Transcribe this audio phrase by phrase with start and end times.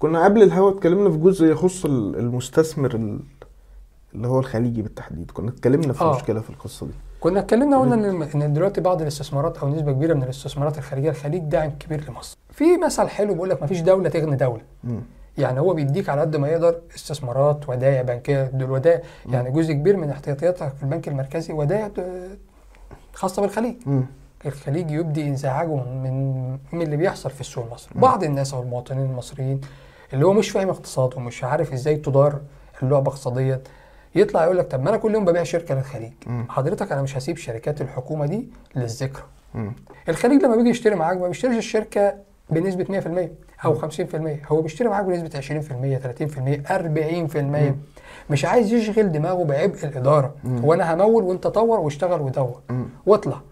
[0.00, 3.20] كنا قبل الهوا اتكلمنا في جزء يخص ال- المستثمر ال-
[4.14, 5.30] اللي هو الخليجي بالتحديد.
[5.30, 6.16] كنا اتكلمنا في آه.
[6.16, 6.92] مشكلة في القصة دي.
[7.20, 11.70] كنا اتكلمنا قلنا إن دلوقتي بعض الاستثمارات أو نسبة كبيرة من الاستثمارات الخارجيه الخليج داعم
[11.70, 12.36] كبير لمصر.
[12.50, 14.62] في مثل حلو بيقول لك مفيش دولة تغني دولة.
[14.84, 15.00] مم.
[15.38, 19.02] يعني هو بيديك على قد ما يقدر استثمارات ودائع بنكية دول ودائع.
[19.28, 22.36] يعني جزء كبير من احتياطياتك في البنك المركزي ودائع ب-
[23.14, 23.74] خاصة بالخليج.
[23.86, 24.04] مم.
[24.46, 27.92] الخليج يبدي انزعاجه من من اللي بيحصل في السوق المصري.
[28.00, 29.60] بعض الناس أو المواطنين المصريين
[30.12, 32.40] اللي هو مش فاهم اقتصاد ومش عارف إزاي تدار
[32.82, 33.60] اللعبة اقتصاديا
[34.14, 36.12] يطلع يقول لك طب ما أنا كل يوم ببيع شركة للخليج.
[36.48, 39.22] حضرتك أنا مش هسيب شركات الحكومة دي للذكرى.
[40.08, 42.14] الخليج لما بيجي يشتري معاك ما بيشتريش الشركة
[42.50, 43.84] بنسبة 100% أو 50%
[44.52, 46.66] هو بيشتري معاك بنسبة 20% 30%
[47.70, 47.74] 40%
[48.30, 50.34] مش عايز يشغل دماغه بعبء الإدارة.
[50.44, 52.60] وأنا همول وأنت طور واشتغل ودور.
[53.06, 53.40] واطلع.